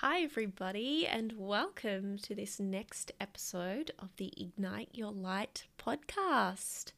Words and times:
Hi, 0.00 0.20
everybody, 0.20 1.06
and 1.06 1.32
welcome 1.38 2.18
to 2.18 2.34
this 2.34 2.60
next 2.60 3.12
episode 3.18 3.92
of 3.98 4.10
the 4.18 4.30
Ignite 4.36 4.90
Your 4.92 5.10
Light 5.10 5.64
podcast. 5.78 6.92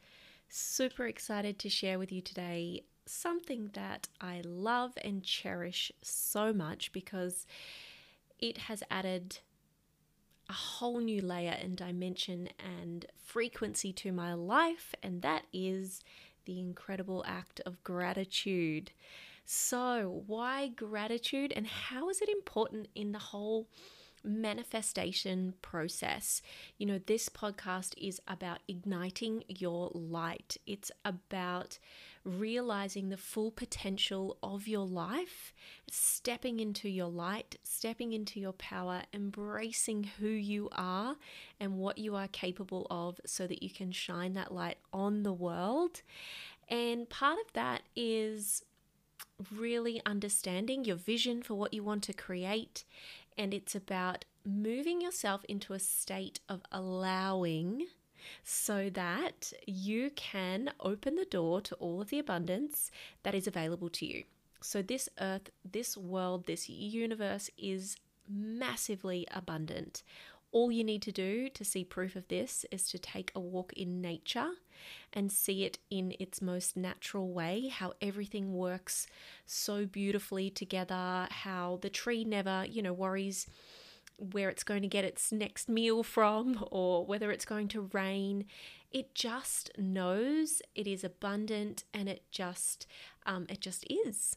Super 0.48 1.06
excited 1.06 1.60
to 1.60 1.68
share 1.68 1.96
with 1.96 2.10
you 2.10 2.20
today 2.20 2.82
something 3.06 3.70
that 3.74 4.08
I 4.20 4.42
love 4.44 4.94
and 5.04 5.22
cherish 5.22 5.92
so 6.02 6.52
much 6.52 6.90
because 6.90 7.46
it 8.40 8.58
has 8.58 8.82
added 8.90 9.38
a 10.50 10.54
whole 10.54 10.98
new 10.98 11.22
layer 11.22 11.56
and 11.62 11.76
dimension 11.76 12.48
and 12.58 13.06
frequency 13.24 13.92
to 13.92 14.10
my 14.10 14.34
life, 14.34 14.92
and 15.04 15.22
that 15.22 15.44
is 15.52 16.00
the 16.46 16.58
incredible 16.58 17.24
act 17.28 17.60
of 17.64 17.84
gratitude. 17.84 18.90
So, 19.50 20.24
why 20.26 20.68
gratitude 20.68 21.54
and 21.56 21.66
how 21.66 22.10
is 22.10 22.20
it 22.20 22.28
important 22.28 22.88
in 22.94 23.12
the 23.12 23.18
whole 23.18 23.66
manifestation 24.22 25.54
process? 25.62 26.42
You 26.76 26.84
know, 26.84 27.00
this 27.06 27.30
podcast 27.30 27.94
is 27.96 28.20
about 28.28 28.58
igniting 28.68 29.44
your 29.48 29.90
light, 29.94 30.58
it's 30.66 30.92
about 31.02 31.78
realizing 32.24 33.08
the 33.08 33.16
full 33.16 33.50
potential 33.50 34.36
of 34.42 34.68
your 34.68 34.86
life, 34.86 35.54
stepping 35.90 36.60
into 36.60 36.90
your 36.90 37.08
light, 37.08 37.56
stepping 37.62 38.12
into 38.12 38.38
your 38.38 38.52
power, 38.52 39.04
embracing 39.14 40.10
who 40.18 40.28
you 40.28 40.68
are 40.72 41.16
and 41.58 41.78
what 41.78 41.96
you 41.96 42.14
are 42.14 42.28
capable 42.28 42.86
of 42.90 43.18
so 43.24 43.46
that 43.46 43.62
you 43.62 43.70
can 43.70 43.92
shine 43.92 44.34
that 44.34 44.52
light 44.52 44.76
on 44.92 45.22
the 45.22 45.32
world. 45.32 46.02
And 46.68 47.08
part 47.08 47.38
of 47.38 47.50
that 47.54 47.80
is 47.96 48.62
really 49.54 50.00
understanding 50.04 50.84
your 50.84 50.96
vision 50.96 51.42
for 51.42 51.54
what 51.54 51.72
you 51.74 51.82
want 51.82 52.02
to 52.04 52.12
create. 52.12 52.84
And 53.36 53.54
it's 53.54 53.74
about 53.74 54.24
moving 54.44 55.00
yourself 55.00 55.44
into 55.48 55.72
a 55.72 55.78
state 55.78 56.40
of 56.48 56.62
allowing 56.72 57.86
so 58.42 58.90
that 58.90 59.52
you 59.66 60.10
can 60.10 60.70
open 60.80 61.14
the 61.14 61.24
door 61.24 61.60
to 61.60 61.74
all 61.76 62.00
of 62.00 62.10
the 62.10 62.18
abundance 62.18 62.90
that 63.22 63.34
is 63.34 63.46
available 63.46 63.88
to 63.90 64.06
you. 64.06 64.24
So, 64.60 64.82
this 64.82 65.08
earth, 65.20 65.50
this 65.64 65.96
world, 65.96 66.46
this 66.46 66.68
universe 66.68 67.48
is 67.56 67.96
massively 68.28 69.26
abundant. 69.30 70.02
All 70.50 70.72
you 70.72 70.82
need 70.82 71.02
to 71.02 71.12
do 71.12 71.48
to 71.50 71.64
see 71.64 71.84
proof 71.84 72.16
of 72.16 72.28
this 72.28 72.64
is 72.70 72.88
to 72.90 72.98
take 72.98 73.30
a 73.34 73.40
walk 73.40 73.72
in 73.74 74.00
nature 74.00 74.50
and 75.12 75.30
see 75.30 75.64
it 75.64 75.78
in 75.90 76.14
its 76.18 76.40
most 76.40 76.76
natural 76.76 77.28
way, 77.32 77.68
how 77.68 77.92
everything 78.00 78.54
works 78.54 79.06
so 79.44 79.84
beautifully 79.84 80.48
together, 80.50 81.28
how 81.30 81.78
the 81.82 81.90
tree 81.90 82.24
never, 82.24 82.64
you 82.68 82.82
know, 82.82 82.92
worries 82.92 83.46
where 84.16 84.48
it's 84.48 84.64
going 84.64 84.82
to 84.82 84.88
get 84.88 85.04
its 85.04 85.30
next 85.30 85.68
meal 85.68 86.02
from 86.02 86.64
or 86.70 87.04
whether 87.04 87.30
it's 87.30 87.44
going 87.44 87.68
to 87.68 87.88
rain. 87.92 88.44
It 88.90 89.14
just 89.14 89.70
knows 89.76 90.62
it 90.74 90.86
is 90.86 91.04
abundant 91.04 91.84
and 91.92 92.08
it 92.08 92.22
just 92.30 92.86
um, 93.26 93.46
it 93.48 93.60
just 93.60 93.84
is. 93.90 94.36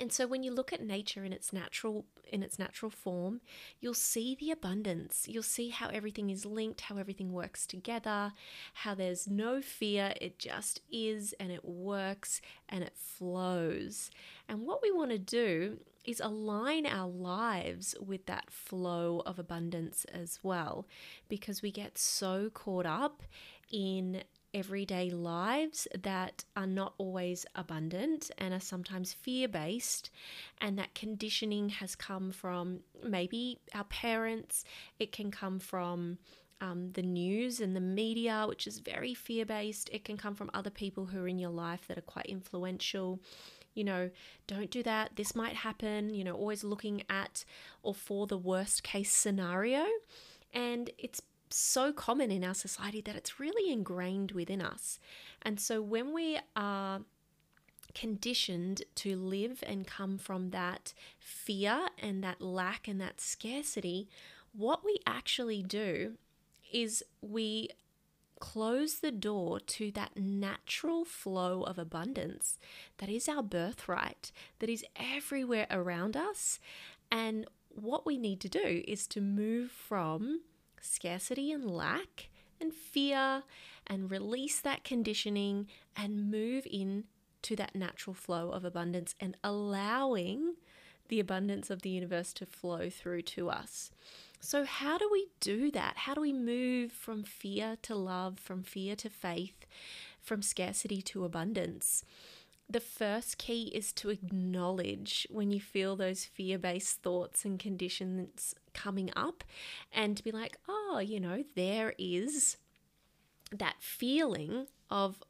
And 0.00 0.10
so 0.10 0.26
when 0.26 0.42
you 0.42 0.50
look 0.50 0.72
at 0.72 0.82
nature 0.82 1.24
in 1.24 1.32
its 1.32 1.52
natural 1.52 2.06
in 2.32 2.42
its 2.42 2.58
natural 2.58 2.90
form, 2.90 3.40
you'll 3.80 3.92
see 3.92 4.34
the 4.34 4.50
abundance. 4.50 5.26
You'll 5.28 5.42
see 5.42 5.68
how 5.68 5.88
everything 5.88 6.30
is 6.30 6.46
linked, 6.46 6.82
how 6.82 6.96
everything 6.96 7.32
works 7.32 7.66
together, 7.66 8.32
how 8.72 8.94
there's 8.94 9.28
no 9.28 9.60
fear, 9.60 10.14
it 10.20 10.38
just 10.38 10.80
is 10.90 11.34
and 11.40 11.50
it 11.50 11.64
works 11.64 12.40
and 12.68 12.84
it 12.84 12.94
flows. 12.96 14.10
And 14.48 14.62
what 14.62 14.80
we 14.80 14.92
want 14.92 15.10
to 15.10 15.18
do 15.18 15.80
is 16.04 16.20
align 16.20 16.86
our 16.86 17.08
lives 17.08 17.94
with 18.00 18.26
that 18.26 18.50
flow 18.50 19.22
of 19.26 19.38
abundance 19.38 20.06
as 20.06 20.38
well 20.42 20.86
because 21.28 21.62
we 21.62 21.70
get 21.70 21.98
so 21.98 22.48
caught 22.48 22.86
up 22.86 23.22
in 23.70 24.22
everyday 24.52 25.10
lives 25.10 25.86
that 26.02 26.44
are 26.56 26.66
not 26.66 26.94
always 26.98 27.46
abundant 27.54 28.30
and 28.38 28.52
are 28.52 28.60
sometimes 28.60 29.12
fear 29.12 29.48
based, 29.48 30.10
and 30.60 30.78
that 30.78 30.94
conditioning 30.94 31.68
has 31.68 31.94
come 31.94 32.30
from 32.32 32.80
maybe 33.04 33.58
our 33.74 33.84
parents, 33.84 34.64
it 34.98 35.12
can 35.12 35.30
come 35.30 35.58
from 35.58 36.18
um, 36.60 36.90
the 36.92 37.02
news 37.02 37.60
and 37.60 37.74
the 37.74 37.80
media, 37.80 38.44
which 38.48 38.66
is 38.66 38.80
very 38.80 39.14
fear 39.14 39.46
based, 39.46 39.88
it 39.92 40.04
can 40.04 40.16
come 40.16 40.34
from 40.34 40.50
other 40.52 40.70
people 40.70 41.06
who 41.06 41.20
are 41.20 41.28
in 41.28 41.38
your 41.38 41.50
life 41.50 41.86
that 41.88 41.98
are 41.98 42.02
quite 42.02 42.26
influential. 42.26 43.20
You 43.74 43.84
know, 43.84 44.10
don't 44.46 44.70
do 44.70 44.82
that. 44.82 45.12
This 45.16 45.34
might 45.34 45.54
happen. 45.54 46.10
You 46.10 46.24
know, 46.24 46.34
always 46.34 46.64
looking 46.64 47.02
at 47.08 47.44
or 47.82 47.94
for 47.94 48.26
the 48.26 48.36
worst 48.36 48.82
case 48.82 49.12
scenario. 49.12 49.86
And 50.52 50.90
it's 50.98 51.22
so 51.52 51.92
common 51.92 52.30
in 52.30 52.44
our 52.44 52.54
society 52.54 53.00
that 53.02 53.16
it's 53.16 53.40
really 53.40 53.72
ingrained 53.72 54.32
within 54.32 54.60
us. 54.62 54.98
And 55.42 55.58
so 55.58 55.82
when 55.82 56.12
we 56.12 56.38
are 56.56 57.00
conditioned 57.94 58.82
to 58.94 59.16
live 59.16 59.64
and 59.66 59.86
come 59.86 60.16
from 60.18 60.50
that 60.50 60.92
fear 61.18 61.88
and 61.98 62.22
that 62.22 62.40
lack 62.40 62.86
and 62.86 63.00
that 63.00 63.20
scarcity, 63.20 64.08
what 64.52 64.84
we 64.84 64.98
actually 65.06 65.62
do 65.62 66.14
is 66.72 67.02
we 67.20 67.68
close 68.38 69.00
the 69.00 69.10
door 69.10 69.60
to 69.60 69.90
that 69.92 70.16
natural 70.16 71.04
flow 71.04 71.62
of 71.62 71.78
abundance 71.78 72.58
that 72.98 73.10
is 73.10 73.28
our 73.28 73.42
birthright, 73.42 74.32
that 74.60 74.70
is 74.70 74.84
everywhere 74.96 75.66
around 75.70 76.16
us. 76.16 76.58
And 77.12 77.46
what 77.68 78.06
we 78.06 78.16
need 78.16 78.40
to 78.40 78.48
do 78.48 78.82
is 78.88 79.06
to 79.08 79.20
move 79.20 79.70
from 79.70 80.40
scarcity 80.80 81.52
and 81.52 81.70
lack 81.70 82.28
and 82.60 82.72
fear 82.74 83.42
and 83.86 84.10
release 84.10 84.60
that 84.60 84.84
conditioning 84.84 85.66
and 85.96 86.30
move 86.30 86.66
in 86.70 87.04
to 87.42 87.56
that 87.56 87.74
natural 87.74 88.14
flow 88.14 88.50
of 88.50 88.64
abundance 88.64 89.14
and 89.18 89.36
allowing 89.42 90.54
the 91.08 91.20
abundance 91.20 91.70
of 91.70 91.82
the 91.82 91.90
universe 91.90 92.32
to 92.32 92.46
flow 92.46 92.88
through 92.88 93.22
to 93.22 93.50
us. 93.50 93.90
So, 94.40 94.64
how 94.64 94.96
do 94.96 95.08
we 95.12 95.26
do 95.40 95.70
that? 95.72 95.98
How 95.98 96.14
do 96.14 96.20
we 96.20 96.32
move 96.32 96.92
from 96.92 97.24
fear 97.24 97.76
to 97.82 97.94
love, 97.94 98.38
from 98.38 98.62
fear 98.62 98.96
to 98.96 99.10
faith, 99.10 99.66
from 100.22 100.40
scarcity 100.40 101.02
to 101.02 101.24
abundance? 101.24 102.04
The 102.70 102.80
first 102.80 103.36
key 103.36 103.64
is 103.74 103.92
to 103.94 104.10
acknowledge 104.10 105.26
when 105.28 105.50
you 105.50 105.60
feel 105.60 105.96
those 105.96 106.24
fear 106.24 106.56
based 106.56 107.02
thoughts 107.02 107.44
and 107.44 107.58
conditions 107.58 108.54
coming 108.74 109.10
up 109.16 109.42
and 109.92 110.16
to 110.16 110.22
be 110.22 110.30
like, 110.30 110.56
oh, 110.68 111.00
you 111.04 111.18
know, 111.18 111.42
there 111.56 111.94
is 111.98 112.56
that 113.50 113.74
feeling 113.80 114.68
of 114.88 115.20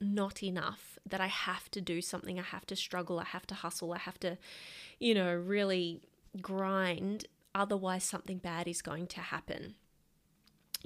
not 0.00 0.42
enough, 0.42 0.98
that 1.06 1.20
I 1.20 1.26
have 1.26 1.70
to 1.72 1.80
do 1.80 2.00
something, 2.00 2.38
I 2.38 2.42
have 2.42 2.66
to 2.66 2.76
struggle, 2.76 3.18
I 3.18 3.24
have 3.24 3.46
to 3.48 3.54
hustle, 3.54 3.92
I 3.92 3.98
have 3.98 4.18
to, 4.20 4.38
you 4.98 5.14
know, 5.14 5.34
really 5.34 6.00
grind, 6.40 7.26
otherwise, 7.54 8.04
something 8.04 8.38
bad 8.38 8.68
is 8.68 8.82
going 8.82 9.06
to 9.08 9.20
happen 9.20 9.74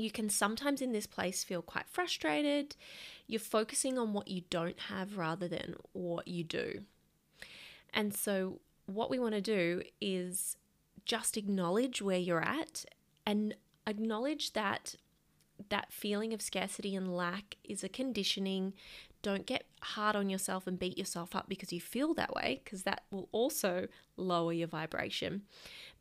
you 0.00 0.10
can 0.10 0.28
sometimes 0.28 0.80
in 0.80 0.92
this 0.92 1.06
place 1.06 1.44
feel 1.44 1.62
quite 1.62 1.88
frustrated. 1.88 2.74
You're 3.30 3.38
focusing 3.38 3.96
on 3.96 4.12
what 4.12 4.26
you 4.26 4.42
don't 4.50 4.78
have 4.88 5.16
rather 5.16 5.46
than 5.46 5.76
what 5.92 6.26
you 6.26 6.42
do. 6.42 6.80
And 7.94 8.12
so, 8.12 8.60
what 8.86 9.08
we 9.08 9.20
want 9.20 9.34
to 9.34 9.40
do 9.40 9.82
is 10.00 10.56
just 11.04 11.36
acknowledge 11.36 12.02
where 12.02 12.18
you're 12.18 12.42
at 12.42 12.84
and 13.24 13.54
acknowledge 13.86 14.52
that 14.54 14.96
that 15.68 15.92
feeling 15.92 16.32
of 16.32 16.42
scarcity 16.42 16.96
and 16.96 17.14
lack 17.14 17.56
is 17.62 17.84
a 17.84 17.88
conditioning. 17.88 18.72
Don't 19.22 19.46
get 19.46 19.64
hard 19.80 20.16
on 20.16 20.28
yourself 20.28 20.66
and 20.66 20.76
beat 20.78 20.98
yourself 20.98 21.36
up 21.36 21.48
because 21.48 21.72
you 21.72 21.80
feel 21.80 22.14
that 22.14 22.34
way, 22.34 22.62
because 22.64 22.82
that 22.82 23.04
will 23.12 23.28
also 23.30 23.86
lower 24.16 24.52
your 24.52 24.66
vibration. 24.66 25.42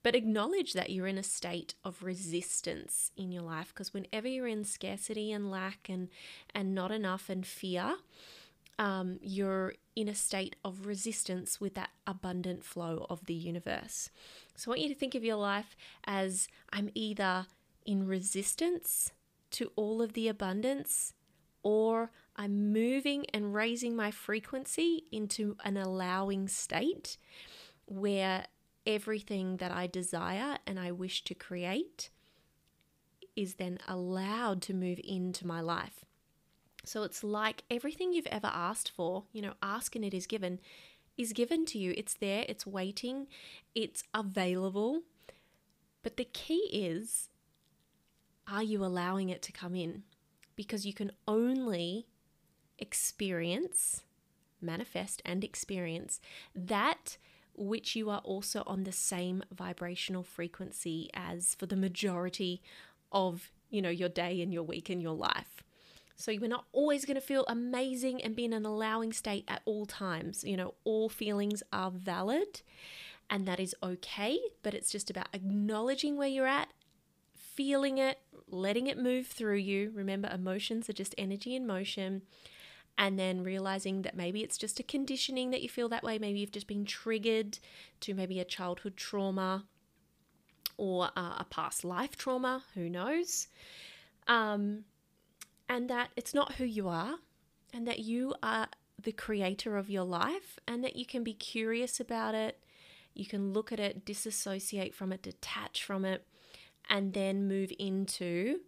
But 0.01 0.15
acknowledge 0.15 0.73
that 0.73 0.89
you're 0.91 1.07
in 1.07 1.17
a 1.17 1.23
state 1.23 1.75
of 1.83 2.03
resistance 2.03 3.11
in 3.17 3.31
your 3.31 3.43
life 3.43 3.69
because 3.69 3.93
whenever 3.93 4.27
you're 4.27 4.47
in 4.47 4.63
scarcity 4.63 5.31
and 5.31 5.51
lack 5.51 5.89
and, 5.89 6.07
and 6.55 6.73
not 6.73 6.91
enough 6.91 7.29
and 7.29 7.45
fear, 7.45 7.95
um, 8.77 9.19
you're 9.21 9.73
in 9.95 10.07
a 10.07 10.15
state 10.15 10.55
of 10.63 10.85
resistance 10.85 11.59
with 11.59 11.75
that 11.75 11.89
abundant 12.07 12.63
flow 12.63 13.05
of 13.09 13.25
the 13.25 13.33
universe. 13.33 14.09
So 14.55 14.69
I 14.69 14.71
want 14.71 14.81
you 14.81 14.89
to 14.89 14.95
think 14.95 15.15
of 15.15 15.23
your 15.25 15.35
life 15.35 15.75
as 16.05 16.47
I'm 16.71 16.89
either 16.95 17.47
in 17.85 18.07
resistance 18.07 19.11
to 19.51 19.71
all 19.75 20.01
of 20.01 20.13
the 20.13 20.29
abundance 20.29 21.13
or 21.61 22.11
I'm 22.37 22.71
moving 22.71 23.25
and 23.33 23.53
raising 23.53 23.95
my 23.95 24.11
frequency 24.11 25.03
into 25.11 25.57
an 25.65 25.75
allowing 25.75 26.47
state 26.47 27.17
where 27.85 28.45
everything 28.89 29.57
that 29.57 29.71
I 29.71 29.85
desire 29.85 30.57
and 30.65 30.79
I 30.79 30.91
wish 30.91 31.23
to 31.25 31.35
create 31.35 32.09
is 33.35 33.53
then 33.55 33.77
allowed 33.87 34.63
to 34.63 34.73
move 34.73 34.99
into 35.03 35.45
my 35.45 35.61
life. 35.61 36.03
So 36.83 37.03
it's 37.03 37.23
like 37.23 37.63
everything 37.69 38.11
you've 38.11 38.25
ever 38.27 38.49
asked 38.51 38.89
for, 38.89 39.25
you 39.31 39.43
know, 39.43 39.53
ask 39.61 39.95
and 39.95 40.03
it 40.03 40.13
is 40.15 40.25
given, 40.25 40.59
is 41.17 41.33
given 41.33 41.65
to 41.67 41.77
you. 41.77 41.93
It's 41.95 42.15
there, 42.15 42.45
it's 42.49 42.65
waiting, 42.65 43.27
it's 43.75 44.03
available. 44.13 45.03
But 46.01 46.17
the 46.17 46.25
key 46.25 46.67
is 46.73 47.29
are 48.51 48.63
you 48.63 48.83
allowing 48.83 49.29
it 49.29 49.43
to 49.43 49.51
come 49.51 49.75
in? 49.75 50.01
Because 50.55 50.83
you 50.83 50.93
can 50.93 51.11
only 51.27 52.07
experience, 52.79 54.01
manifest, 54.59 55.21
and 55.23 55.43
experience 55.43 56.19
that 56.55 57.17
which 57.59 57.95
you 57.95 58.09
are 58.09 58.19
also 58.19 58.63
on 58.65 58.83
the 58.83 58.91
same 58.91 59.43
vibrational 59.51 60.23
frequency 60.23 61.09
as 61.13 61.55
for 61.55 61.65
the 61.65 61.75
majority 61.75 62.61
of 63.11 63.51
you 63.69 63.81
know 63.81 63.89
your 63.89 64.09
day 64.09 64.41
and 64.41 64.53
your 64.53 64.63
week 64.63 64.89
and 64.89 65.01
your 65.01 65.13
life. 65.13 65.63
So 66.15 66.31
you're 66.31 66.49
not 66.49 66.65
always 66.73 67.05
going 67.05 67.15
to 67.15 67.21
feel 67.21 67.45
amazing 67.47 68.21
and 68.21 68.35
be 68.35 68.45
in 68.45 68.51
an 68.51 68.65
allowing 68.65 69.13
state 69.13 69.45
at 69.47 69.61
all 69.65 69.85
times. 69.85 70.43
You 70.43 70.57
know 70.57 70.73
all 70.83 71.09
feelings 71.09 71.61
are 71.71 71.91
valid 71.91 72.61
and 73.29 73.47
that 73.47 73.59
is 73.59 73.75
okay 73.83 74.39
but 74.63 74.73
it's 74.73 74.91
just 74.91 75.09
about 75.11 75.27
acknowledging 75.33 76.17
where 76.17 76.27
you're 76.27 76.47
at 76.47 76.69
feeling 77.35 77.99
it 77.99 78.17
letting 78.47 78.87
it 78.87 78.97
move 78.97 79.27
through 79.27 79.57
you. 79.57 79.91
Remember 79.93 80.29
emotions 80.29 80.89
are 80.89 80.93
just 80.93 81.13
energy 81.17 81.55
in 81.55 81.67
motion 81.67 82.23
and 82.99 83.17
then 83.17 83.41
realizing 83.41 84.01
that 84.01 84.15
maybe 84.15 84.43
it's 84.43 84.57
just 84.57 84.79
a 84.81 84.83
conditioning 84.83 85.51
that 85.51 85.63
you 85.63 85.69
feel 85.69 85.87
that 85.87 86.03
way. 86.03 86.19
Maybe 86.19 86.39
you've 86.39 86.51
just 86.51 86.67
been 86.67 86.83
triggered 86.83 87.57
to 88.01 88.13
maybe 88.13 88.41
a 88.41 88.45
childhood 88.45 88.97
trauma 88.97 89.63
or 90.75 91.05
uh, 91.15 91.35
a 91.39 91.45
past 91.49 91.85
life 91.85 92.17
trauma, 92.17 92.61
who 92.75 92.89
knows? 92.89 93.47
Um, 94.27 94.83
and 95.69 95.89
that 95.89 96.09
it's 96.17 96.33
not 96.33 96.55
who 96.55 96.65
you 96.65 96.89
are, 96.89 97.15
and 97.73 97.87
that 97.87 97.99
you 97.99 98.35
are 98.43 98.67
the 99.01 99.13
creator 99.13 99.77
of 99.77 99.89
your 99.89 100.03
life, 100.03 100.59
and 100.67 100.83
that 100.83 100.97
you 100.97 101.05
can 101.05 101.23
be 101.23 101.33
curious 101.33 102.01
about 102.01 102.35
it. 102.35 102.61
You 103.13 103.25
can 103.25 103.53
look 103.53 103.71
at 103.71 103.79
it, 103.79 104.03
disassociate 104.03 104.93
from 104.93 105.13
it, 105.13 105.21
detach 105.21 105.83
from 105.83 106.03
it, 106.03 106.25
and 106.89 107.13
then 107.13 107.47
move 107.47 107.71
into 107.79 108.59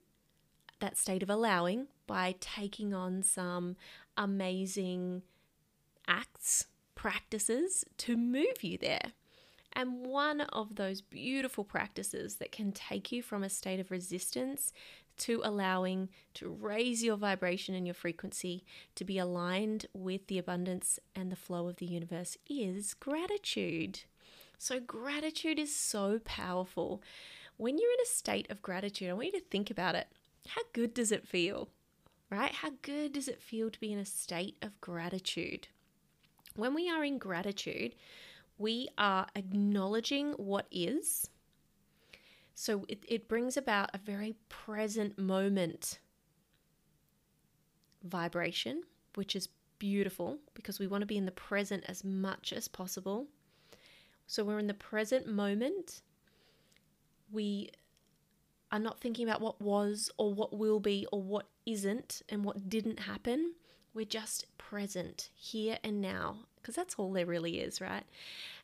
that 0.80 0.98
state 0.98 1.22
of 1.22 1.30
allowing 1.30 1.88
by 2.08 2.36
taking 2.40 2.94
on 2.94 3.24
some 3.24 3.76
amazing 4.22 5.24
acts, 6.08 6.68
practices 6.94 7.84
to 7.98 8.16
move 8.16 8.62
you 8.64 8.78
there. 8.78 9.14
And 9.74 10.06
one 10.06 10.42
of 10.42 10.76
those 10.76 11.02
beautiful 11.02 11.64
practices 11.64 12.36
that 12.36 12.52
can 12.52 12.72
take 12.72 13.12
you 13.12 13.24
from 13.24 13.42
a 13.42 13.50
state 13.50 13.80
of 13.80 13.90
resistance 13.90 14.72
to 15.20 15.42
allowing 15.44 16.10
to 16.36 16.50
raise 16.50 17.04
your 17.04 17.16
vibration 17.16 17.74
and 17.74 17.88
your 17.88 17.94
frequency 17.94 18.64
to 18.96 19.06
be 19.06 19.18
aligned 19.18 19.86
with 19.94 20.28
the 20.28 20.38
abundance 20.38 21.00
and 21.16 21.32
the 21.32 21.36
flow 21.36 21.68
of 21.68 21.78
the 21.78 21.86
universe 21.86 22.38
is 22.50 22.94
gratitude. 22.94 24.02
So, 24.58 24.80
gratitude 24.80 25.58
is 25.58 25.76
so 25.76 26.20
powerful. 26.24 27.02
When 27.58 27.78
you're 27.78 27.92
in 27.94 28.04
a 28.04 28.10
state 28.10 28.50
of 28.52 28.62
gratitude, 28.62 29.10
I 29.10 29.14
want 29.14 29.28
you 29.28 29.40
to 29.40 29.46
think 29.46 29.72
about 29.72 29.96
it. 29.96 30.08
How 30.48 30.62
good 30.74 30.94
does 30.94 31.12
it 31.12 31.28
feel? 31.28 31.70
Right? 32.32 32.54
How 32.54 32.72
good 32.82 33.14
does 33.14 33.28
it 33.28 33.42
feel 33.42 33.70
to 33.70 33.80
be 33.80 33.92
in 33.92 34.00
a 34.00 34.06
state 34.06 34.58
of 34.62 34.80
gratitude? 34.82 35.68
When 36.56 36.74
we 36.74 36.90
are 36.90 37.04
in 37.04 37.18
gratitude, 37.18 37.96
we 38.58 38.88
are 38.98 39.28
acknowledging 39.36 40.32
what 40.34 40.68
is. 40.72 41.30
So 42.56 42.86
it, 42.88 43.04
it 43.08 43.28
brings 43.28 43.58
about 43.58 43.90
a 43.94 43.98
very 43.98 44.36
present 44.50 45.18
moment 45.18 46.00
vibration, 48.04 48.84
which 49.16 49.36
is 49.36 49.50
beautiful 49.80 50.38
because 50.54 50.80
we 50.80 50.88
want 50.88 51.02
to 51.02 51.08
be 51.08 51.18
in 51.18 51.26
the 51.26 51.32
present 51.32 51.84
as 51.88 52.04
much 52.04 52.54
as 52.54 52.68
possible. 52.68 53.28
So 54.28 54.44
we're 54.44 54.60
in 54.60 54.68
the 54.68 54.74
present 54.74 55.28
moment. 55.28 56.02
We 57.32 57.72
are 58.72 58.80
not 58.80 59.00
thinking 59.00 59.28
about 59.28 59.42
what 59.42 59.62
was 59.62 60.10
or 60.18 60.34
what 60.34 60.58
will 60.58 60.80
be 60.80 61.06
or 61.12 61.22
what 61.22 61.48
isn't 61.66 62.22
and 62.30 62.44
what 62.44 62.70
didn't 62.70 63.02
happen. 63.02 63.54
We're 63.94 64.06
just 64.06 64.46
present 64.58 65.30
here 65.36 65.78
and 65.84 66.02
now 66.02 66.46
because 66.56 66.76
that's 66.76 66.96
all 66.96 67.12
there 67.12 67.26
really 67.26 67.60
is, 67.60 67.82
right? 67.82 68.04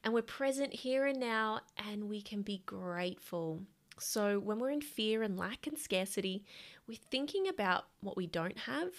And 0.04 0.14
we're 0.14 0.22
present 0.22 0.74
here 0.74 1.06
and 1.06 1.20
now 1.20 1.62
and 1.90 2.08
we 2.08 2.22
can 2.22 2.42
be 2.42 2.62
grateful. 2.66 3.62
So 4.00 4.40
when 4.40 4.60
we're 4.60 4.70
in 4.70 4.82
fear 4.82 5.24
and 5.24 5.38
lack 5.38 5.68
and 5.68 5.78
scarcity, 5.78 6.44
we're 6.88 7.00
thinking 7.12 7.48
about 7.48 7.86
what 8.02 8.16
we 8.16 8.28
don't 8.28 8.60
have, 8.60 8.92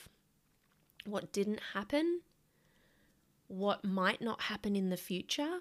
what 1.07 1.33
didn't 1.33 1.61
happen, 1.75 2.21
what 3.47 3.85
might 3.85 4.21
not 4.21 4.43
happen 4.43 4.77
in 4.77 4.91
the 4.91 4.97
future, 4.97 5.61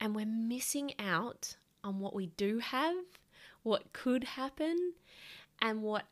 and 0.00 0.14
we're 0.14 0.26
missing 0.26 0.92
out 0.98 1.56
on 1.82 2.00
what 2.00 2.14
we 2.14 2.26
do 2.26 2.58
have 2.58 2.94
what 3.64 3.92
could 3.92 4.22
happen 4.22 4.92
and 5.60 5.82
what 5.82 6.04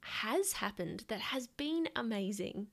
has 0.00 0.54
happened 0.54 1.04
that 1.08 1.20
has 1.20 1.46
been 1.46 1.88
amazing. 1.94 2.68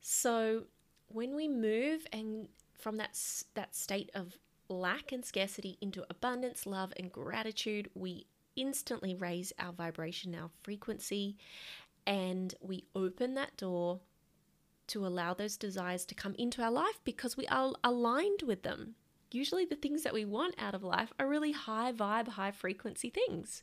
So 0.00 0.64
when 1.06 1.36
we 1.36 1.48
move 1.48 2.06
and 2.12 2.48
from 2.78 2.96
that 2.96 3.18
that 3.54 3.74
state 3.74 4.10
of 4.14 4.36
lack 4.68 5.12
and 5.12 5.24
scarcity 5.24 5.78
into 5.80 6.04
abundance, 6.10 6.66
love 6.66 6.92
and 6.98 7.10
gratitude, 7.10 7.88
we 7.94 8.26
instantly 8.56 9.14
raise 9.14 9.52
our 9.58 9.72
vibration, 9.72 10.34
our 10.34 10.50
frequency, 10.62 11.36
and 12.06 12.54
we 12.60 12.84
open 12.94 13.34
that 13.34 13.56
door 13.56 14.00
to 14.88 15.06
allow 15.06 15.34
those 15.34 15.56
desires 15.56 16.04
to 16.06 16.14
come 16.14 16.34
into 16.38 16.62
our 16.62 16.70
life 16.70 16.98
because 17.04 17.36
we 17.36 17.46
are 17.48 17.72
aligned 17.84 18.42
with 18.42 18.62
them 18.62 18.94
usually 19.30 19.64
the 19.64 19.76
things 19.76 20.02
that 20.02 20.14
we 20.14 20.24
want 20.24 20.54
out 20.58 20.74
of 20.74 20.82
life 20.82 21.12
are 21.18 21.28
really 21.28 21.52
high 21.52 21.92
vibe, 21.92 22.28
high 22.28 22.50
frequency 22.50 23.10
things. 23.10 23.62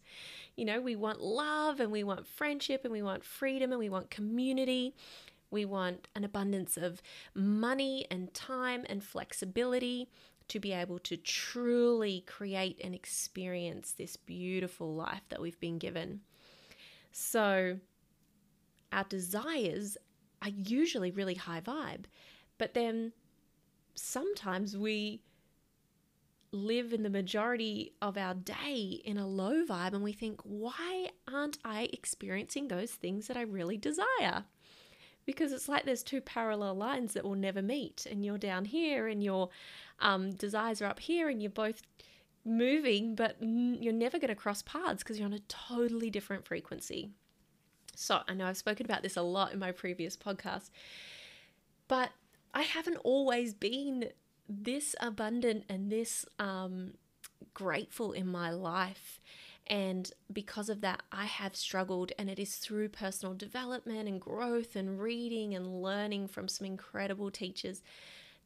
You 0.56 0.66
know, 0.66 0.82
we 0.82 0.96
want 0.96 1.22
love 1.22 1.80
and 1.80 1.92
we 1.92 2.04
want 2.04 2.28
friendship 2.28 2.82
and 2.84 2.92
we 2.92 3.02
want 3.02 3.24
freedom 3.24 3.72
and 3.72 3.80
we 3.80 3.90
want 3.90 4.10
community. 4.10 4.96
We 5.52 5.66
want 5.66 6.08
an 6.16 6.24
abundance 6.24 6.78
of 6.78 7.02
money 7.34 8.06
and 8.10 8.34
time 8.34 8.86
and 8.90 9.04
flexibility 9.04 10.10
to 10.48 10.60
be 10.60 10.72
able 10.72 11.00
to 11.00 11.18
truly 11.18 12.24
create 12.28 12.80
and 12.84 12.94
experience 12.94 13.94
this 13.94 14.16
beautiful 14.16 14.94
life 14.94 15.24
that 15.30 15.42
we've 15.42 15.60
been 15.60 15.80
given. 15.80 16.22
So, 17.12 17.80
our 18.92 19.06
desires 19.06 19.98
are 20.42 20.50
usually 20.50 21.12
really 21.12 21.34
high 21.36 21.62
vibe, 21.62 22.06
but 22.58 22.74
then 22.74 23.14
sometimes 23.96 24.78
we 24.78 25.22
live 26.56 26.94
in 26.94 27.04
the 27.04 27.10
majority 27.10 27.94
of 28.02 28.18
our 28.18 28.34
day 28.34 29.02
in 29.04 29.18
a 29.18 29.28
low 29.28 29.66
vibe 29.66 29.94
and 29.94 30.04
we 30.04 30.14
think, 30.14 30.40
why 30.44 31.10
aren't 31.32 31.58
I 31.64 31.90
experiencing 31.94 32.68
those 32.68 32.92
things 32.92 33.28
that 33.28 33.38
I 33.38 33.42
really 33.42 33.78
desire? 33.78 34.46
Because 35.26 35.52
it's 35.52 35.68
like 35.68 35.86
there's 35.86 36.04
two 36.04 36.22
parallel 36.22 36.76
lines 36.76 37.14
that 37.14 37.24
will 37.24 37.36
never 37.36 37.62
meet, 37.62 38.06
and 38.10 38.24
you're 38.24 38.38
down 38.38 38.66
here 38.66 39.08
and 39.08 39.24
your 39.24 39.50
um, 40.00 40.32
desires 40.32 40.82
are 40.82 40.86
up 40.86 41.00
here, 41.00 41.30
and 41.30 41.42
you're 41.42 41.50
both 41.50 41.82
moving, 42.46 43.16
but 43.16 43.36
you're 43.42 43.92
never 43.92 44.20
going 44.20 44.30
to 44.30 44.36
cross 44.36 44.62
paths 44.62 45.02
because 45.02 45.18
you're 45.18 45.26
on 45.26 45.34
a 45.34 45.40
totally 45.40 46.12
different 46.12 46.46
frequency. 46.46 47.10
So 47.96 48.22
I 48.28 48.36
know 48.36 48.46
I've 48.46 48.58
spoken 48.58 48.86
about 48.86 49.02
this 49.02 49.18
a 49.18 49.24
lot 49.24 49.52
in 49.52 49.58
my 49.58 49.72
previous 49.72 50.16
podcast, 50.16 50.70
but 51.88 52.12
I 52.54 52.62
haven't 52.62 52.98
always 52.98 53.54
been 53.56 54.10
this 54.48 54.96
abundant 55.00 55.66
and 55.70 55.92
this 55.92 56.26
um, 56.40 56.94
grateful 57.54 58.12
in 58.12 58.28
my 58.28 58.52
life. 58.52 59.20
And 59.68 60.12
because 60.32 60.70
of 60.70 60.82
that, 60.82 61.02
I 61.12 61.26
have 61.26 61.56
struggled, 61.56 62.12
and 62.20 62.30
it 62.30 62.38
is 62.38 62.58
through 62.58 62.90
personal 62.90 63.34
development 63.34 64.08
and 64.08 64.22
growth 64.22 64.76
and 64.76 65.00
reading 65.00 65.56
and 65.56 65.82
learning 65.82 66.28
from 66.28 66.48
some 66.48 66.68
incredible 66.68 67.32
teachers 67.32 67.82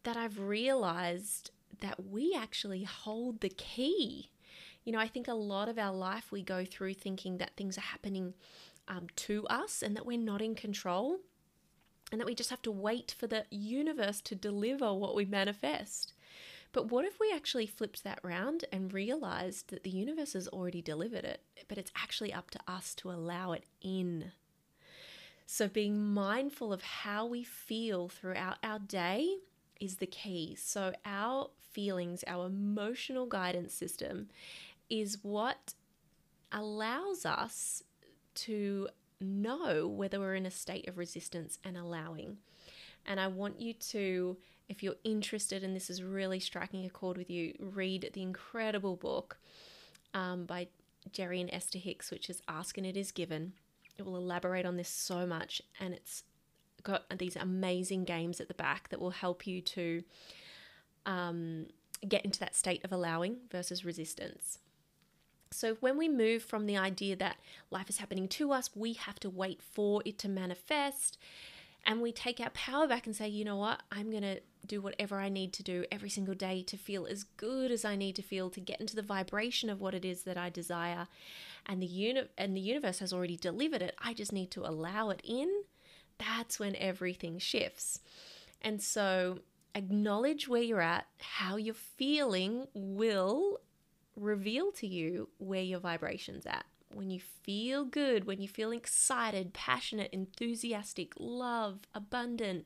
that 0.04 0.16
I've 0.16 0.40
realized 0.40 1.52
that 1.82 2.08
we 2.08 2.34
actually 2.38 2.84
hold 2.84 3.42
the 3.42 3.50
key. 3.50 4.32
You 4.86 4.94
know, 4.94 5.00
I 5.00 5.08
think 5.08 5.28
a 5.28 5.34
lot 5.34 5.68
of 5.68 5.78
our 5.78 5.94
life 5.94 6.32
we 6.32 6.42
go 6.42 6.64
through 6.64 6.94
thinking 6.94 7.38
that 7.38 7.58
things 7.58 7.78
are 7.78 7.82
happening 7.82 8.34
um, 8.88 9.08
to 9.18 9.46
us 9.48 9.82
and 9.82 9.96
that 9.98 10.06
we're 10.06 10.18
not 10.18 10.42
in 10.42 10.56
control 10.56 11.20
and 12.12 12.20
that 12.20 12.28
we 12.28 12.36
just 12.36 12.50
have 12.50 12.62
to 12.64 12.72
wait 12.72 13.16
for 13.18 13.28
the 13.28 13.46
universe 13.50 14.22
to 14.22 14.36
deliver 14.36 14.94
what 14.94 15.16
we 15.16 15.26
manifest. 15.26 16.14
But 16.72 16.92
what 16.92 17.06
if 17.06 17.20
we 17.20 17.32
actually 17.34 17.66
flipped 17.66 18.04
that 18.04 18.20
round 18.24 18.66
and 18.72 18.94
realized 18.94 19.70
that 19.70 19.84
the 19.84 19.90
universe 19.90 20.34
has 20.34 20.48
already 20.48 20.82
delivered 20.82 21.26
it, 21.26 21.42
but 21.68 21.78
it's 21.78 21.92
actually 21.96 22.32
up 22.32 22.52
to 22.52 22.60
us 22.68 22.94
to 22.96 23.12
allow 23.12 23.54
it 23.54 23.64
in? 23.82 24.32
So, 25.48 25.68
being 25.68 26.00
mindful 26.00 26.72
of 26.72 26.84
how 26.84 27.26
we 27.26 27.44
feel 27.44 28.08
throughout 28.08 28.58
our 28.64 28.78
day 28.78 29.38
is 29.80 29.96
the 29.96 30.06
key. 30.06 30.56
So, 30.60 30.94
our 31.06 31.50
feelings, 31.72 32.24
our 32.28 32.46
emotional 32.46 33.26
guidance 33.26 33.74
system, 33.74 34.28
is 34.92 35.24
what 35.24 35.74
allows 36.52 37.26
us 37.26 37.84
to 38.36 38.90
know 39.22 39.88
whether 39.88 40.20
we're 40.20 40.36
in 40.36 40.46
a 40.46 40.52
state 40.52 40.88
of 40.88 40.98
resistance 40.98 41.60
and 41.64 41.78
allowing. 41.78 42.38
And 43.06 43.20
I 43.20 43.28
want 43.28 43.60
you 43.60 43.74
to 43.74 44.38
if 44.70 44.84
you're 44.84 44.96
interested 45.04 45.64
and 45.64 45.76
this 45.76 45.90
is 45.90 46.04
really 46.04 46.40
striking 46.40 46.86
a 46.86 46.90
chord 46.90 47.18
with 47.18 47.30
you, 47.30 47.54
read 47.60 48.10
the 48.14 48.22
incredible 48.22 48.96
book 48.96 49.40
um, 50.14 50.46
by 50.46 50.68
Jerry 51.12 51.42
and 51.42 51.50
Esther 51.52 51.80
Hicks, 51.80 52.12
which 52.12 52.30
is 52.30 52.44
Ask 52.48 52.78
and 52.78 52.86
It 52.86 52.96
Is 52.96 53.12
Given. 53.12 53.54
It 53.98 54.06
will 54.06 54.16
elaborate 54.16 54.66
on 54.66 54.78
this 54.78 54.88
so 54.88 55.26
much, 55.26 55.62
and 55.80 55.94
it's 55.94 56.24
got 56.84 57.04
these 57.18 57.36
amazing 57.36 58.06
games 58.06 58.40
at 58.40 58.48
the 58.48 58.54
back 58.54 58.90
that 58.90 59.02
will 59.02 59.10
help 59.10 59.46
you 59.46 59.60
to 59.60 60.04
um, 61.06 61.66
get 62.08 62.24
into 62.24 62.40
that 62.40 62.56
state 62.56 62.86
of 62.86 62.92
allowing 62.92 63.38
versus 63.52 63.84
resistance. 63.84 64.60
So, 65.52 65.76
when 65.80 65.98
we 65.98 66.08
move 66.08 66.44
from 66.44 66.66
the 66.66 66.78
idea 66.78 67.16
that 67.16 67.38
life 67.72 67.90
is 67.90 67.98
happening 67.98 68.28
to 68.30 68.52
us, 68.52 68.70
we 68.76 68.94
have 68.94 69.20
to 69.22 69.30
wait 69.30 69.62
for 69.62 70.02
it 70.06 70.20
to 70.20 70.30
manifest, 70.30 71.18
and 71.86 72.02
we 72.02 72.12
take 72.12 72.40
our 72.40 72.52
power 72.52 72.88
back 72.88 73.06
and 73.06 73.16
say, 73.16 73.28
you 73.28 73.44
know 73.44 73.58
what, 73.58 73.82
I'm 73.92 74.12
going 74.12 74.24
to 74.24 74.42
do 74.66 74.82
whatever 74.82 75.20
I 75.20 75.30
need 75.30 75.54
to 75.54 75.64
do 75.64 75.86
every 75.92 76.10
single 76.10 76.36
day 76.36 76.62
to 76.64 76.78
feel 76.78 77.08
as 77.08 77.24
good 77.24 77.72
as 77.72 77.84
I 77.86 77.96
need 77.96 78.16
to 78.18 78.22
feel 78.22 78.50
to 78.52 78.60
get 78.60 78.80
into 78.80 78.96
the 78.96 79.02
vibration 79.02 79.70
of 79.70 79.82
what 79.82 79.96
it 79.96 80.06
is 80.06 80.24
that 80.24 80.38
I 80.38 80.50
desire. 80.50 81.08
And 81.66 81.82
the 81.82 81.88
uni- 81.88 82.28
and 82.38 82.56
the 82.56 82.62
universe 82.62 83.00
has 83.00 83.14
already 83.14 83.38
delivered 83.38 83.82
it. 83.82 83.96
I 83.98 84.14
just 84.14 84.34
need 84.34 84.52
to 84.52 84.68
allow 84.68 85.10
it 85.10 85.22
in. 85.24 85.64
That's 86.18 86.60
when 86.60 86.76
everything 86.76 87.40
shifts. 87.40 88.02
And 88.62 88.82
so 88.82 89.40
acknowledge 89.74 90.48
where 90.48 90.62
you're 90.62 90.82
at, 90.82 91.08
how 91.20 91.56
you're 91.56 91.74
feeling 91.74 92.68
will 92.74 93.60
reveal 94.20 94.72
to 94.74 94.88
you 94.88 95.30
where 95.38 95.62
your 95.62 95.80
vibration's 95.80 96.46
at. 96.46 96.66
When 96.94 97.10
you 97.10 97.20
feel 97.20 97.86
good, 97.86 98.26
when 98.26 98.42
you 98.42 98.48
feel 98.48 98.72
excited, 98.72 99.54
passionate, 99.54 100.12
enthusiastic, 100.12 101.14
love, 101.20 101.82
abundant, 101.94 102.66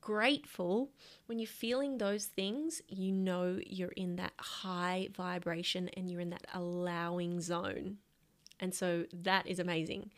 grateful, 0.00 0.90
when 1.26 1.38
you're 1.38 1.48
feeling 1.48 1.98
those 1.98 2.26
things, 2.26 2.80
you 2.88 3.12
know 3.12 3.58
you're 3.66 3.88
in 3.90 4.16
that 4.16 4.32
high 4.38 5.08
vibration 5.16 5.88
and 5.96 6.10
you're 6.10 6.20
in 6.20 6.30
that 6.30 6.46
allowing 6.54 7.40
zone. 7.40 7.98
And 8.60 8.74
so 8.74 9.04
that 9.12 9.46
is 9.46 9.58
amazing. 9.58 10.10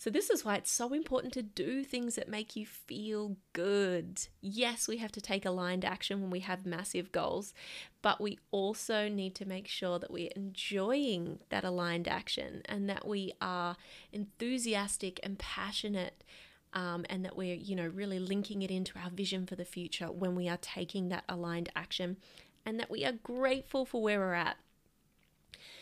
So, 0.00 0.08
this 0.08 0.30
is 0.30 0.46
why 0.46 0.54
it's 0.54 0.72
so 0.72 0.94
important 0.94 1.34
to 1.34 1.42
do 1.42 1.84
things 1.84 2.14
that 2.14 2.26
make 2.26 2.56
you 2.56 2.64
feel 2.64 3.36
good. 3.52 4.28
Yes, 4.40 4.88
we 4.88 4.96
have 4.96 5.12
to 5.12 5.20
take 5.20 5.44
aligned 5.44 5.84
action 5.84 6.22
when 6.22 6.30
we 6.30 6.40
have 6.40 6.64
massive 6.64 7.12
goals, 7.12 7.52
but 8.00 8.18
we 8.18 8.38
also 8.50 9.10
need 9.10 9.34
to 9.34 9.44
make 9.44 9.68
sure 9.68 9.98
that 9.98 10.10
we're 10.10 10.30
enjoying 10.34 11.40
that 11.50 11.64
aligned 11.64 12.08
action 12.08 12.62
and 12.64 12.88
that 12.88 13.06
we 13.06 13.34
are 13.42 13.76
enthusiastic 14.10 15.20
and 15.22 15.38
passionate. 15.38 16.24
Um, 16.72 17.04
and 17.10 17.24
that 17.24 17.36
we're, 17.36 17.56
you 17.56 17.74
know, 17.74 17.88
really 17.88 18.20
linking 18.20 18.62
it 18.62 18.70
into 18.70 18.96
our 18.96 19.10
vision 19.10 19.44
for 19.44 19.56
the 19.56 19.64
future 19.64 20.06
when 20.06 20.36
we 20.36 20.48
are 20.48 20.58
taking 20.62 21.08
that 21.08 21.24
aligned 21.28 21.68
action, 21.74 22.16
and 22.64 22.78
that 22.78 22.88
we 22.88 23.04
are 23.04 23.10
grateful 23.10 23.84
for 23.84 24.00
where 24.00 24.20
we're 24.20 24.34
at 24.34 24.56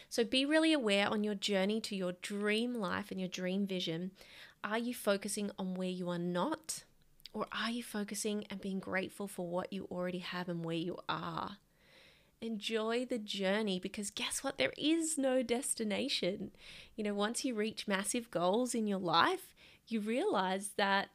so 0.09 0.25
be 0.25 0.45
really 0.45 0.73
aware 0.73 1.09
on 1.09 1.25
your 1.25 1.35
journey 1.35 1.81
to 1.83 1.97
your 1.97 2.12
dream 2.23 2.75
life 2.75 3.11
and 3.11 3.21
your 3.21 3.29
dream 3.29 3.67
vision. 3.67 4.12
Are 4.65 4.79
you 4.79 4.95
focusing 4.95 5.50
on 5.59 5.75
where 5.75 5.88
you 5.88 6.09
are 6.09 6.19
not? 6.19 6.85
Or 7.33 7.47
are 7.53 7.71
you 7.71 7.83
focusing 7.83 8.45
and 8.50 8.61
being 8.61 8.81
grateful 8.81 9.29
for 9.29 9.47
what 9.47 9.73
you 9.73 9.87
already 9.91 10.19
have 10.19 10.49
and 10.49 10.65
where 10.65 10.77
you 10.77 10.99
are? 11.09 11.59
Enjoy 12.41 13.05
the 13.05 13.19
journey 13.19 13.79
because 13.79 14.11
guess 14.11 14.43
what? 14.43 14.59
There 14.59 14.73
is 14.79 15.19
no 15.19 15.43
destination. 15.43 16.53
You 16.97 17.05
know, 17.05 17.15
once 17.15 17.45
you 17.45 17.55
reach 17.55 17.88
massive 17.88 18.31
goals 18.31 18.75
in 18.75 18.87
your 18.87 18.99
life, 18.99 19.55
you 19.88 20.00
realize 20.00 20.71
that 20.77 21.11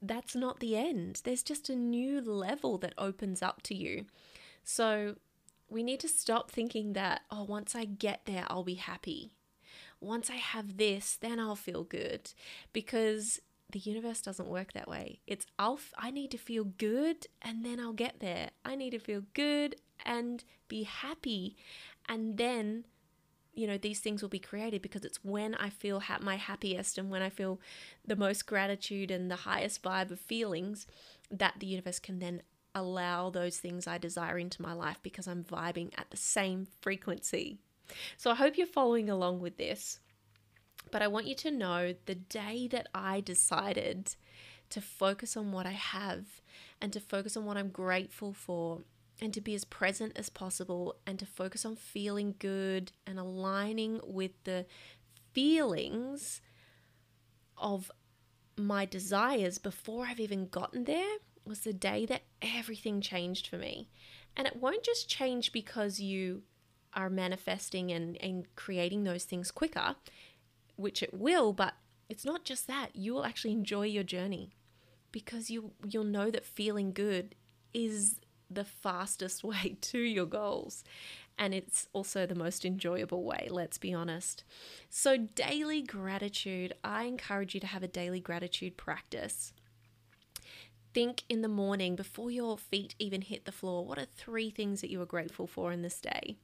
that's 0.00 0.34
not 0.34 0.60
the 0.60 0.76
end. 0.76 1.22
There's 1.24 1.42
just 1.42 1.68
a 1.68 1.76
new 1.76 2.20
level 2.20 2.78
that 2.78 2.94
opens 2.96 3.42
up 3.42 3.62
to 3.62 3.74
you. 3.74 4.06
So 4.62 5.16
we 5.70 5.82
need 5.82 6.00
to 6.00 6.08
stop 6.08 6.50
thinking 6.50 6.92
that, 6.94 7.22
oh, 7.30 7.44
once 7.44 7.74
I 7.74 7.84
get 7.84 8.22
there, 8.26 8.44
I'll 8.48 8.64
be 8.64 8.74
happy. 8.74 9.32
Once 10.00 10.28
I 10.28 10.36
have 10.36 10.76
this, 10.76 11.16
then 11.16 11.38
I'll 11.38 11.56
feel 11.56 11.84
good. 11.84 12.32
Because 12.72 13.40
the 13.70 13.78
universe 13.78 14.20
doesn't 14.20 14.48
work 14.48 14.72
that 14.72 14.88
way. 14.88 15.20
It's 15.26 15.46
I'll 15.58 15.78
I 15.96 16.10
need 16.10 16.30
to 16.32 16.38
feel 16.38 16.64
good 16.64 17.26
and 17.40 17.64
then 17.64 17.78
I'll 17.78 17.92
get 17.92 18.20
there. 18.20 18.50
I 18.64 18.74
need 18.74 18.90
to 18.90 18.98
feel 18.98 19.22
good 19.32 19.76
and 20.04 20.42
be 20.68 20.82
happy 20.84 21.56
and 22.08 22.36
then 22.36 22.84
you 23.54 23.66
know 23.66 23.76
these 23.76 24.00
things 24.00 24.22
will 24.22 24.28
be 24.28 24.38
created 24.38 24.80
because 24.80 25.04
it's 25.04 25.22
when 25.24 25.54
I 25.54 25.70
feel 25.70 26.00
ha- 26.00 26.18
my 26.20 26.36
happiest 26.36 26.98
and 26.98 27.10
when 27.10 27.22
I 27.22 27.28
feel 27.28 27.60
the 28.06 28.16
most 28.16 28.46
gratitude 28.46 29.10
and 29.10 29.30
the 29.30 29.36
highest 29.36 29.82
vibe 29.82 30.10
of 30.10 30.20
feelings 30.20 30.86
that 31.30 31.54
the 31.58 31.66
universe 31.66 31.98
can 31.98 32.18
then 32.18 32.42
allow 32.74 33.30
those 33.30 33.58
things 33.58 33.86
I 33.86 33.98
desire 33.98 34.38
into 34.38 34.62
my 34.62 34.72
life 34.72 34.98
because 35.02 35.26
I'm 35.26 35.44
vibing 35.44 35.92
at 35.98 36.10
the 36.10 36.16
same 36.16 36.66
frequency. 36.80 37.58
So 38.16 38.30
I 38.30 38.36
hope 38.36 38.56
you're 38.56 38.66
following 38.66 39.10
along 39.10 39.40
with 39.40 39.56
this. 39.56 40.00
But 40.90 41.02
I 41.02 41.08
want 41.08 41.26
you 41.26 41.34
to 41.36 41.50
know 41.50 41.94
the 42.06 42.14
day 42.14 42.68
that 42.68 42.88
I 42.94 43.20
decided 43.20 44.14
to 44.70 44.80
focus 44.80 45.36
on 45.36 45.52
what 45.52 45.66
I 45.66 45.72
have 45.72 46.24
and 46.80 46.92
to 46.92 47.00
focus 47.00 47.36
on 47.36 47.44
what 47.44 47.56
I'm 47.56 47.68
grateful 47.68 48.32
for 48.32 48.82
and 49.20 49.34
to 49.34 49.40
be 49.40 49.54
as 49.54 49.64
present 49.64 50.12
as 50.16 50.30
possible 50.30 50.96
and 51.06 51.18
to 51.18 51.26
focus 51.26 51.64
on 51.64 51.76
feeling 51.76 52.34
good 52.38 52.92
and 53.06 53.18
aligning 53.18 54.00
with 54.04 54.32
the 54.44 54.66
feelings 55.32 56.40
of 57.58 57.90
my 58.56 58.84
desires 58.84 59.58
before 59.58 60.06
I've 60.06 60.20
even 60.20 60.48
gotten 60.48 60.84
there 60.84 61.16
was 61.50 61.60
the 61.60 61.72
day 61.74 62.06
that 62.06 62.22
everything 62.40 63.02
changed 63.02 63.46
for 63.46 63.58
me. 63.58 63.90
And 64.36 64.46
it 64.46 64.56
won't 64.56 64.84
just 64.84 65.08
change 65.08 65.52
because 65.52 66.00
you 66.00 66.44
are 66.94 67.10
manifesting 67.10 67.90
and, 67.90 68.16
and 68.22 68.46
creating 68.56 69.04
those 69.04 69.24
things 69.24 69.50
quicker, 69.50 69.96
which 70.76 71.02
it 71.02 71.12
will, 71.12 71.52
but 71.52 71.74
it's 72.08 72.24
not 72.24 72.44
just 72.44 72.66
that. 72.68 72.94
You 72.94 73.12
will 73.12 73.24
actually 73.24 73.52
enjoy 73.52 73.86
your 73.86 74.04
journey 74.04 74.50
because 75.12 75.50
you 75.50 75.72
you'll 75.86 76.04
know 76.04 76.30
that 76.30 76.44
feeling 76.46 76.92
good 76.92 77.34
is 77.74 78.20
the 78.48 78.64
fastest 78.64 79.44
way 79.44 79.76
to 79.80 79.98
your 79.98 80.26
goals. 80.26 80.84
And 81.36 81.54
it's 81.54 81.88
also 81.92 82.26
the 82.26 82.34
most 82.34 82.64
enjoyable 82.64 83.24
way, 83.24 83.48
let's 83.50 83.78
be 83.78 83.94
honest. 83.94 84.44
So, 84.90 85.16
daily 85.16 85.80
gratitude, 85.80 86.74
I 86.84 87.04
encourage 87.04 87.54
you 87.54 87.60
to 87.60 87.66
have 87.66 87.82
a 87.82 87.88
daily 87.88 88.20
gratitude 88.20 88.76
practice 88.76 89.54
think 90.92 91.24
in 91.28 91.42
the 91.42 91.48
morning 91.48 91.96
before 91.96 92.30
your 92.30 92.58
feet 92.58 92.94
even 92.98 93.22
hit 93.22 93.44
the 93.44 93.52
floor 93.52 93.84
what 93.84 93.98
are 93.98 94.04
three 94.04 94.50
things 94.50 94.80
that 94.80 94.90
you 94.90 95.00
are 95.00 95.06
grateful 95.06 95.46
for 95.46 95.72
in 95.72 95.82
this 95.82 96.00
day? 96.00 96.36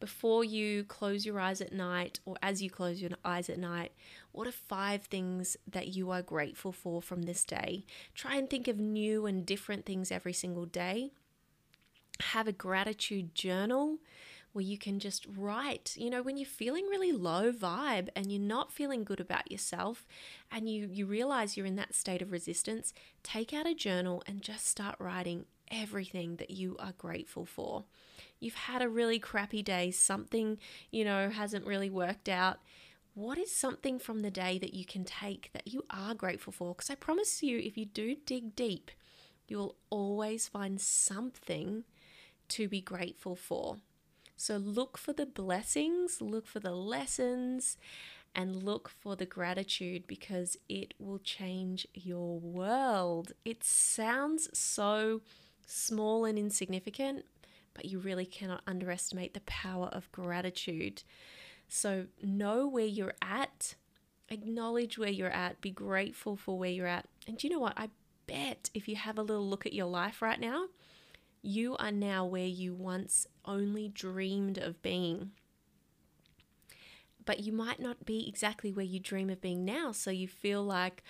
Before 0.00 0.42
you 0.42 0.84
close 0.84 1.26
your 1.26 1.38
eyes 1.38 1.60
at 1.60 1.74
night, 1.74 2.20
or 2.24 2.36
as 2.42 2.62
you 2.62 2.70
close 2.70 3.02
your 3.02 3.10
eyes 3.22 3.50
at 3.50 3.58
night, 3.58 3.92
what 4.32 4.48
are 4.48 4.52
five 4.52 5.02
things 5.02 5.58
that 5.70 5.88
you 5.88 6.10
are 6.10 6.22
grateful 6.22 6.72
for 6.72 7.02
from 7.02 7.22
this 7.22 7.44
day? 7.44 7.84
Try 8.14 8.36
and 8.36 8.48
think 8.48 8.66
of 8.66 8.78
new 8.78 9.26
and 9.26 9.44
different 9.44 9.84
things 9.84 10.10
every 10.10 10.32
single 10.32 10.64
day. 10.64 11.10
Have 12.20 12.48
a 12.48 12.52
gratitude 12.52 13.34
journal 13.34 13.98
where 14.52 14.64
you 14.64 14.76
can 14.76 14.98
just 14.98 15.26
write, 15.36 15.94
you 15.96 16.10
know, 16.10 16.22
when 16.22 16.36
you're 16.36 16.46
feeling 16.46 16.86
really 16.86 17.12
low 17.12 17.52
vibe 17.52 18.08
and 18.16 18.32
you're 18.32 18.40
not 18.40 18.72
feeling 18.72 19.04
good 19.04 19.20
about 19.20 19.50
yourself 19.50 20.06
and 20.50 20.68
you 20.68 20.88
you 20.92 21.06
realize 21.06 21.56
you're 21.56 21.66
in 21.66 21.76
that 21.76 21.94
state 21.94 22.22
of 22.22 22.32
resistance, 22.32 22.92
take 23.22 23.52
out 23.52 23.66
a 23.66 23.74
journal 23.74 24.22
and 24.26 24.42
just 24.42 24.66
start 24.66 24.96
writing 24.98 25.44
everything 25.70 26.36
that 26.36 26.50
you 26.50 26.76
are 26.78 26.94
grateful 26.98 27.46
for. 27.46 27.84
You've 28.40 28.54
had 28.54 28.82
a 28.82 28.88
really 28.88 29.18
crappy 29.18 29.62
day, 29.62 29.90
something, 29.90 30.58
you 30.90 31.04
know, 31.04 31.28
hasn't 31.30 31.66
really 31.66 31.90
worked 31.90 32.28
out. 32.28 32.58
What 33.14 33.38
is 33.38 33.54
something 33.54 33.98
from 33.98 34.20
the 34.20 34.30
day 34.30 34.58
that 34.58 34.74
you 34.74 34.84
can 34.84 35.04
take 35.04 35.50
that 35.52 35.68
you 35.68 35.84
are 35.90 36.14
grateful 36.14 36.52
for? 36.52 36.74
Because 36.74 36.90
I 36.90 36.94
promise 36.94 37.42
you, 37.42 37.58
if 37.58 37.76
you 37.76 37.84
do 37.84 38.16
dig 38.24 38.56
deep, 38.56 38.90
you'll 39.46 39.76
always 39.90 40.48
find 40.48 40.80
something 40.80 41.84
to 42.48 42.68
be 42.68 42.80
grateful 42.80 43.36
for. 43.36 43.76
So 44.40 44.56
look 44.56 44.96
for 44.96 45.12
the 45.12 45.26
blessings, 45.26 46.22
look 46.22 46.46
for 46.46 46.60
the 46.60 46.72
lessons, 46.72 47.76
and 48.34 48.62
look 48.62 48.88
for 48.88 49.14
the 49.14 49.26
gratitude 49.26 50.06
because 50.06 50.56
it 50.66 50.94
will 50.98 51.18
change 51.18 51.86
your 51.92 52.38
world. 52.40 53.32
It 53.44 53.62
sounds 53.62 54.48
so 54.58 55.20
small 55.66 56.24
and 56.24 56.38
insignificant, 56.38 57.26
but 57.74 57.84
you 57.84 57.98
really 57.98 58.24
cannot 58.24 58.62
underestimate 58.66 59.34
the 59.34 59.40
power 59.40 59.88
of 59.88 60.10
gratitude. 60.10 61.02
So 61.68 62.06
know 62.22 62.66
where 62.66 62.86
you're 62.86 63.16
at, 63.20 63.74
acknowledge 64.30 64.96
where 64.96 65.10
you're 65.10 65.28
at, 65.28 65.60
be 65.60 65.70
grateful 65.70 66.36
for 66.36 66.58
where 66.58 66.70
you're 66.70 66.86
at. 66.86 67.04
And 67.26 67.36
do 67.36 67.46
you 67.46 67.52
know 67.52 67.60
what? 67.60 67.74
I 67.76 67.90
bet 68.26 68.70
if 68.72 68.88
you 68.88 68.96
have 68.96 69.18
a 69.18 69.22
little 69.22 69.46
look 69.46 69.66
at 69.66 69.74
your 69.74 69.84
life 69.84 70.22
right 70.22 70.40
now, 70.40 70.68
you 71.42 71.76
are 71.78 71.92
now 71.92 72.24
where 72.24 72.46
you 72.46 72.74
once 72.74 73.26
only 73.44 73.88
dreamed 73.88 74.58
of 74.58 74.82
being. 74.82 75.32
But 77.24 77.40
you 77.40 77.52
might 77.52 77.80
not 77.80 78.04
be 78.04 78.28
exactly 78.28 78.72
where 78.72 78.84
you 78.84 79.00
dream 79.00 79.30
of 79.30 79.40
being 79.40 79.64
now. 79.64 79.92
So 79.92 80.10
you 80.10 80.28
feel 80.28 80.62
like 80.62 81.02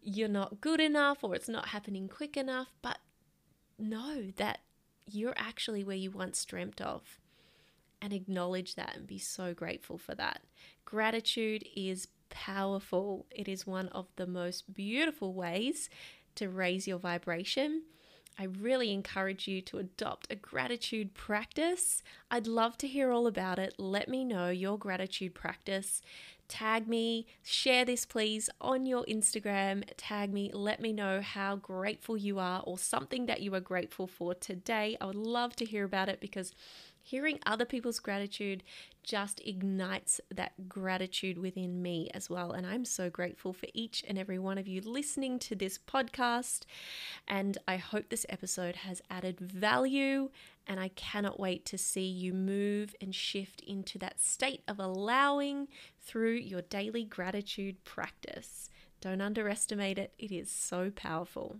you're 0.00 0.28
not 0.28 0.60
good 0.60 0.80
enough 0.80 1.22
or 1.22 1.34
it's 1.34 1.48
not 1.48 1.68
happening 1.68 2.08
quick 2.08 2.36
enough. 2.36 2.68
But 2.82 2.98
know 3.78 4.28
that 4.36 4.60
you're 5.06 5.34
actually 5.36 5.84
where 5.84 5.96
you 5.96 6.10
once 6.10 6.44
dreamt 6.44 6.80
of 6.80 7.18
and 8.00 8.12
acknowledge 8.12 8.74
that 8.74 8.96
and 8.96 9.06
be 9.06 9.18
so 9.18 9.54
grateful 9.54 9.98
for 9.98 10.14
that. 10.14 10.42
Gratitude 10.84 11.64
is 11.76 12.08
powerful, 12.30 13.26
it 13.30 13.48
is 13.48 13.66
one 13.66 13.88
of 13.88 14.06
the 14.16 14.26
most 14.26 14.74
beautiful 14.74 15.32
ways 15.32 15.88
to 16.34 16.48
raise 16.48 16.86
your 16.88 16.98
vibration. 16.98 17.82
I 18.38 18.44
really 18.44 18.92
encourage 18.92 19.46
you 19.46 19.60
to 19.62 19.78
adopt 19.78 20.32
a 20.32 20.36
gratitude 20.36 21.14
practice. 21.14 22.02
I'd 22.30 22.46
love 22.46 22.76
to 22.78 22.88
hear 22.88 23.12
all 23.12 23.26
about 23.26 23.58
it. 23.58 23.74
Let 23.78 24.08
me 24.08 24.24
know 24.24 24.50
your 24.50 24.76
gratitude 24.76 25.34
practice. 25.34 26.02
Tag 26.54 26.86
me, 26.86 27.26
share 27.42 27.84
this 27.84 28.06
please 28.06 28.48
on 28.60 28.86
your 28.86 29.04
Instagram. 29.06 29.82
Tag 29.96 30.32
me, 30.32 30.52
let 30.54 30.78
me 30.78 30.92
know 30.92 31.20
how 31.20 31.56
grateful 31.56 32.16
you 32.16 32.38
are 32.38 32.62
or 32.64 32.78
something 32.78 33.26
that 33.26 33.40
you 33.40 33.52
are 33.56 33.60
grateful 33.60 34.06
for 34.06 34.34
today. 34.34 34.96
I 35.00 35.06
would 35.06 35.16
love 35.16 35.56
to 35.56 35.64
hear 35.64 35.82
about 35.82 36.08
it 36.08 36.20
because 36.20 36.52
hearing 37.02 37.40
other 37.44 37.64
people's 37.64 37.98
gratitude 37.98 38.62
just 39.02 39.40
ignites 39.44 40.20
that 40.32 40.68
gratitude 40.68 41.38
within 41.38 41.82
me 41.82 42.08
as 42.14 42.30
well. 42.30 42.52
And 42.52 42.64
I'm 42.64 42.84
so 42.84 43.10
grateful 43.10 43.52
for 43.52 43.66
each 43.74 44.04
and 44.06 44.16
every 44.16 44.38
one 44.38 44.56
of 44.56 44.68
you 44.68 44.80
listening 44.80 45.40
to 45.40 45.56
this 45.56 45.76
podcast. 45.76 46.66
And 47.26 47.58
I 47.66 47.78
hope 47.78 48.10
this 48.10 48.26
episode 48.28 48.76
has 48.76 49.02
added 49.10 49.40
value. 49.40 50.30
And 50.66 50.80
I 50.80 50.88
cannot 50.88 51.38
wait 51.38 51.64
to 51.66 51.78
see 51.78 52.06
you 52.06 52.32
move 52.32 52.94
and 53.00 53.14
shift 53.14 53.60
into 53.60 53.98
that 53.98 54.20
state 54.20 54.62
of 54.66 54.78
allowing 54.78 55.68
through 56.00 56.34
your 56.34 56.62
daily 56.62 57.04
gratitude 57.04 57.84
practice. 57.84 58.70
Don't 59.00 59.20
underestimate 59.20 59.98
it, 59.98 60.14
it 60.18 60.32
is 60.32 60.50
so 60.50 60.90
powerful. 60.90 61.56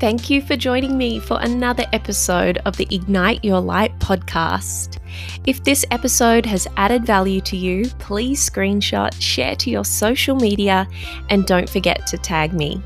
Thank 0.00 0.28
you 0.28 0.42
for 0.42 0.56
joining 0.56 0.98
me 0.98 1.20
for 1.20 1.38
another 1.40 1.84
episode 1.92 2.58
of 2.66 2.76
the 2.76 2.86
Ignite 2.90 3.44
Your 3.44 3.60
Light 3.60 3.98
podcast. 4.00 4.98
If 5.46 5.62
this 5.62 5.84
episode 5.90 6.44
has 6.44 6.66
added 6.76 7.06
value 7.06 7.40
to 7.42 7.56
you, 7.56 7.86
please 8.00 8.46
screenshot, 8.46 9.18
share 9.20 9.54
to 9.56 9.70
your 9.70 9.84
social 9.84 10.34
media, 10.36 10.88
and 11.30 11.46
don't 11.46 11.70
forget 11.70 12.06
to 12.08 12.18
tag 12.18 12.52
me. 12.52 12.82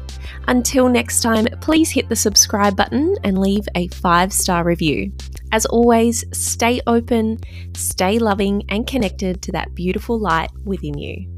Until 0.49 0.89
next 0.89 1.21
time, 1.21 1.47
please 1.61 1.91
hit 1.91 2.09
the 2.09 2.17
subscribe 2.17 2.75
button 2.75 3.15
and 3.23 3.39
leave 3.39 3.69
a 3.75 3.87
five 3.89 4.33
star 4.33 4.65
review. 4.65 5.13
As 5.53 5.67
always, 5.67 6.25
stay 6.33 6.81
open, 6.87 7.39
stay 7.75 8.19
loving, 8.19 8.65
and 8.71 8.87
connected 8.87 9.43
to 9.43 9.53
that 9.53 9.75
beautiful 9.75 10.19
light 10.19 10.51
within 10.65 10.97
you. 10.97 11.38